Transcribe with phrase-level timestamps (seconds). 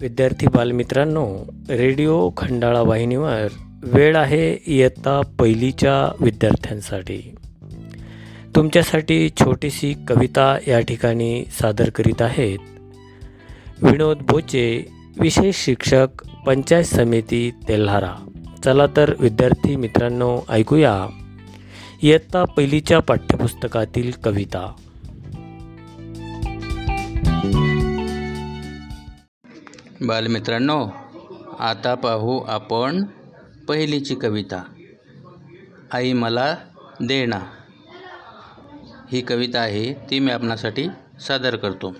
[0.00, 1.38] विद्यार्थी बालमित्रांनो
[1.70, 3.46] रेडिओ खंडाळा वाहिनीवर
[3.82, 7.34] वेळ आहे इयत्ता पहिलीच्या विद्यार्थ्यांसाठी.
[8.56, 12.58] तुमच्यासाठी छोटीशी कविता या ठिकाणी सादर करीत आहेत.
[13.82, 14.86] विनोद बोचे
[15.20, 16.06] विशेष शिक्षक
[16.46, 18.14] पंचायत समिती तेल्हारा.
[18.64, 21.06] चला तर विद्यार्थी मित्रांनो ऐकूया
[22.02, 24.72] इयत्ता पहिलीच्या पाठ्यपुस्तकातील कविता.
[30.06, 30.88] बालमित्रांनो
[31.58, 33.04] आता पाहू आपण
[33.68, 34.62] पहिलीची कविता.
[35.92, 36.56] आई मला
[37.00, 37.40] देणा.
[39.12, 40.88] ही कविता आहे ती मी आपणासाठी
[41.20, 41.96] सादर करतो.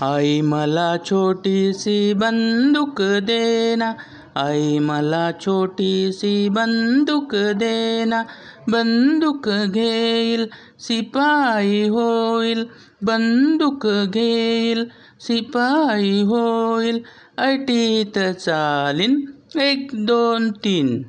[0.00, 3.92] आई मला छोटीशी बंदूक देना
[4.36, 8.22] आई मला छोटी सी बंदूक देना,
[8.68, 12.66] बंदूक घेईल सिपाही होईल
[13.04, 17.02] बंदूक घेईल सिपाही होईल
[17.38, 21.04] अटीत चालीन, एक, दोन, तीन।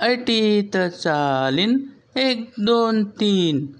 [0.00, 3.74] अटीत चालीन, एक, दोन, तीन।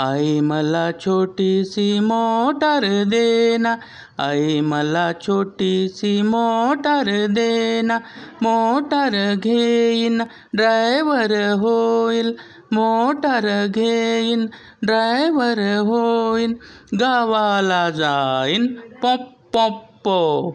[0.00, 3.76] आई मला छोटी सी मोटार देना,
[4.18, 7.98] आई मला छोटी सी मोटार देना,
[8.42, 10.22] मोटार घेईन,
[10.54, 12.34] ड्रायव्हर होईल,
[12.72, 14.46] मोटर घेईन,
[14.82, 16.52] ड्रायव्हर होईन
[16.94, 18.66] गावाला जाईन,
[19.02, 20.50] पॉप पॉप, पो,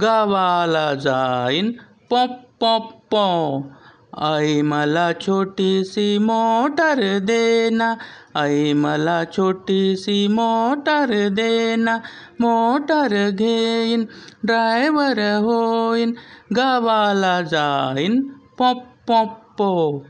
[0.00, 1.72] गावाला जाईन,
[2.10, 3.26] पॉप पॉप, पो.
[4.22, 7.96] आई मला छोटी सी मोटर देना.
[8.34, 11.96] आई मला छोटी सी मोटर देना.
[12.40, 14.04] मोटर घेन
[14.44, 16.14] ड्राइवर होईन,
[16.52, 18.22] गावाला जाईन.
[18.58, 18.76] पॉप
[19.08, 19.28] पॉप
[19.58, 20.02] पो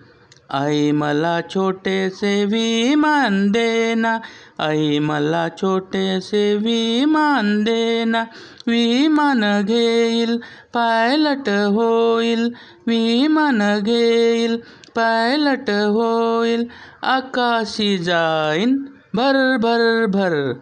[0.50, 4.18] आई मला छोटेसे विमान देना।
[4.58, 8.22] आई मला छोटेसे विमान देना।
[8.66, 10.36] विमान घेईल
[10.74, 12.48] पायलट होईल
[12.86, 14.56] विमान घेईल
[14.96, 16.66] पायलट होईल
[17.02, 18.76] आकाशी जाईन
[19.14, 20.52] भर भर भर।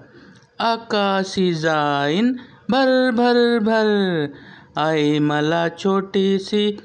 [0.58, 2.32] आकाशी जाईन
[2.70, 4.26] भर भर भर।
[4.76, 6.76] आई मला छोटीशी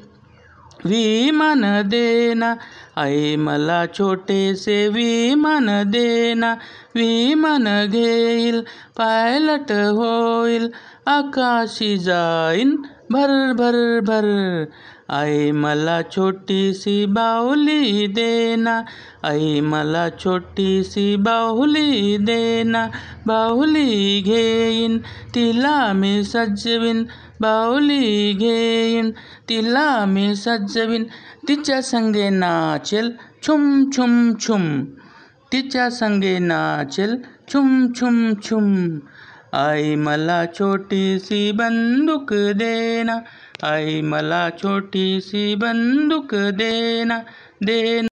[0.85, 2.55] विमान देना
[2.97, 6.53] आई मला छोटे छोटेसे विमान देना,
[6.95, 8.61] विमान घेल
[8.97, 10.69] पायलट होईल
[11.07, 12.75] आकाशी जाईन
[13.11, 14.27] भर भर भर
[15.09, 18.81] आई मला छोटीशी बाहुली देना
[19.23, 22.85] आई मला छोटीशी बाहुली देना,
[23.27, 24.97] बाहुली घेईन,
[25.35, 27.03] तिला मी सजवीन,
[27.41, 29.11] बाहुली घेईन,
[29.49, 31.03] तिला मी सजवीन,
[31.47, 33.11] तिच्या संगे नाचेल
[33.43, 34.83] छुम छुम छुम,
[35.51, 37.17] तिच्या संगे नाचेल
[37.53, 38.99] छुम छुम छुम.
[39.53, 43.21] आई मला छोटी सी बंदूक देना
[43.63, 47.17] आई मला छोटी सी बंदूक देना
[47.63, 48.07] देना